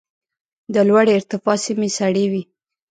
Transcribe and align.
د 0.73 0.75
لوړې 0.87 1.11
ارتفاع 1.19 1.57
سیمې 1.65 1.89
سړې 1.97 2.25
وي. 2.31 2.43